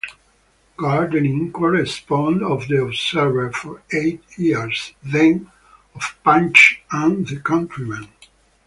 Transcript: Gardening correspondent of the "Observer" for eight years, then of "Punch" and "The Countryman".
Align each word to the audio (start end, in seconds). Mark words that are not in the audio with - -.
Gardening 0.77 1.51
correspondent 1.51 2.41
of 2.41 2.67
the 2.67 2.81
"Observer" 2.83 3.51
for 3.51 3.83
eight 3.93 4.23
years, 4.35 4.93
then 5.03 5.51
of 5.93 6.17
"Punch" 6.23 6.81
and 6.91 7.27
"The 7.27 7.39
Countryman". 7.39 8.07